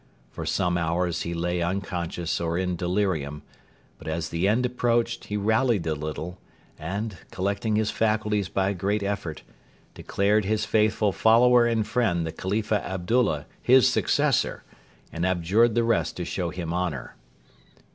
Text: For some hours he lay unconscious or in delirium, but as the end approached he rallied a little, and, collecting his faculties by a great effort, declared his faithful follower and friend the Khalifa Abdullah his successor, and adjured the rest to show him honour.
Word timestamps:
For 0.31 0.47
some 0.47 0.79
hours 0.79 1.21
he 1.21 1.35
lay 1.35 1.61
unconscious 1.61 2.41
or 2.41 2.57
in 2.57 2.75
delirium, 2.75 3.43
but 3.99 4.07
as 4.07 4.29
the 4.29 4.47
end 4.47 4.65
approached 4.65 5.25
he 5.25 5.37
rallied 5.37 5.85
a 5.85 5.93
little, 5.93 6.39
and, 6.79 7.19
collecting 7.29 7.75
his 7.75 7.91
faculties 7.91 8.49
by 8.49 8.69
a 8.69 8.73
great 8.73 9.03
effort, 9.03 9.43
declared 9.93 10.43
his 10.43 10.65
faithful 10.65 11.11
follower 11.11 11.67
and 11.67 11.85
friend 11.85 12.25
the 12.25 12.31
Khalifa 12.31 12.83
Abdullah 12.83 13.45
his 13.61 13.87
successor, 13.89 14.63
and 15.13 15.23
adjured 15.23 15.75
the 15.75 15.83
rest 15.83 16.17
to 16.17 16.25
show 16.25 16.49
him 16.49 16.73
honour. 16.73 17.13